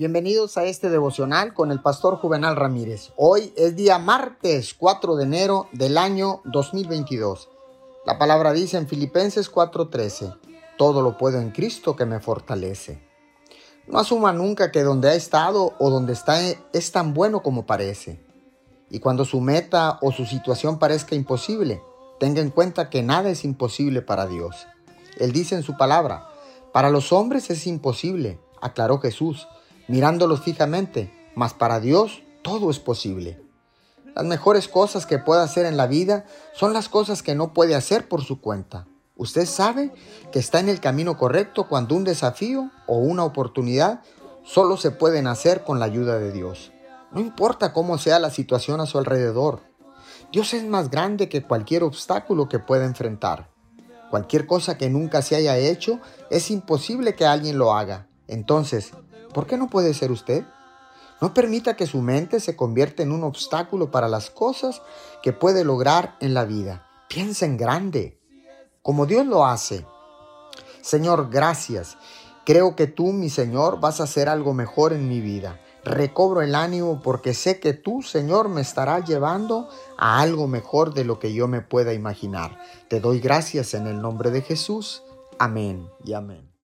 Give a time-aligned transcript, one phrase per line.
[0.00, 3.12] Bienvenidos a este devocional con el pastor Juvenal Ramírez.
[3.16, 7.50] Hoy es día martes 4 de enero del año 2022.
[8.06, 10.38] La palabra dice en Filipenses 4:13,
[10.78, 13.06] todo lo puedo en Cristo que me fortalece.
[13.88, 16.40] No asuma nunca que donde ha estado o donde está
[16.72, 18.24] es tan bueno como parece.
[18.88, 21.82] Y cuando su meta o su situación parezca imposible,
[22.18, 24.66] tenga en cuenta que nada es imposible para Dios.
[25.18, 26.26] Él dice en su palabra,
[26.72, 29.46] para los hombres es imposible, aclaró Jesús
[29.90, 33.42] mirándolos fijamente, mas para Dios todo es posible.
[34.14, 37.74] Las mejores cosas que puede hacer en la vida son las cosas que no puede
[37.74, 38.86] hacer por su cuenta.
[39.16, 39.92] Usted sabe
[40.30, 44.02] que está en el camino correcto cuando un desafío o una oportunidad
[44.44, 46.70] solo se pueden hacer con la ayuda de Dios.
[47.10, 49.58] No importa cómo sea la situación a su alrededor.
[50.30, 53.50] Dios es más grande que cualquier obstáculo que pueda enfrentar.
[54.08, 55.98] Cualquier cosa que nunca se haya hecho,
[56.30, 58.06] es imposible que alguien lo haga.
[58.28, 58.92] Entonces,
[59.32, 60.44] ¿Por qué no puede ser usted?
[61.20, 64.80] No permita que su mente se convierta en un obstáculo para las cosas
[65.22, 66.86] que puede lograr en la vida.
[67.08, 68.18] Piensa en grande,
[68.82, 69.84] como Dios lo hace.
[70.80, 71.98] Señor, gracias.
[72.46, 75.60] Creo que tú, mi Señor, vas a hacer algo mejor en mi vida.
[75.84, 79.68] Recobro el ánimo porque sé que tú, Señor, me estarás llevando
[79.98, 82.58] a algo mejor de lo que yo me pueda imaginar.
[82.88, 85.02] Te doy gracias en el nombre de Jesús.
[85.38, 86.49] Amén y amén.